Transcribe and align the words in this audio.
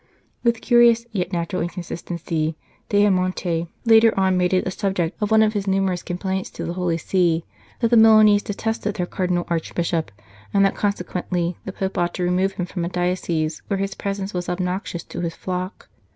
With 0.43 0.61
curious 0.61 1.05
yet 1.11 1.31
natural 1.31 1.61
inconsistency, 1.61 2.57
d 2.89 2.97
Aya 2.97 3.11
monte 3.11 3.67
later 3.85 4.17
on 4.19 4.35
made 4.35 4.51
it 4.51 4.65
a 4.65 4.71
subject 4.71 5.15
of 5.21 5.29
one 5.29 5.43
of 5.43 5.53
his 5.53 5.67
numerous 5.67 6.01
complaints 6.01 6.49
to 6.49 6.65
the 6.65 6.73
Holy 6.73 6.97
See, 6.97 7.45
that 7.81 7.89
the 7.89 7.97
Milanese 7.97 8.41
detested 8.41 8.95
their 8.95 9.05
Cardinal 9.05 9.45
Archbishop, 9.47 10.09
and 10.55 10.65
that 10.65 10.73
consequently 10.73 11.55
the 11.65 11.71
Pope 11.71 11.99
ought 11.99 12.15
to 12.15 12.23
remove 12.23 12.53
him 12.53 12.65
from 12.65 12.83
a 12.83 12.89
diocese 12.89 13.61
where 13.67 13.77
his 13.77 13.93
presence 13.93 14.33
was 14.33 14.49
obnoxious 14.49 15.03
to 15.03 15.19
his 15.21 15.35
flock. 15.35 15.87